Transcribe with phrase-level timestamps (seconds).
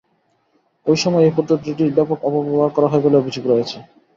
[0.85, 3.77] ওই সময় এ পদ্ধতিটির ব্যাপক অপব্যবহার করা হয় বলে অভিযোগ রয়েছে।